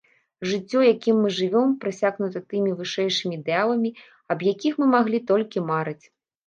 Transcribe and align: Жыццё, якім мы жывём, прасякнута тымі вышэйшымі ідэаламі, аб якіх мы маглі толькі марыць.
Жыццё, 0.51 0.79
якім 0.93 1.19
мы 1.25 1.29
жывём, 1.39 1.75
прасякнута 1.85 2.43
тымі 2.55 2.73
вышэйшымі 2.81 3.33
ідэаламі, 3.41 3.89
аб 4.35 4.43
якіх 4.53 4.73
мы 4.83 4.93
маглі 4.97 5.27
толькі 5.33 5.59
марыць. 5.71 6.01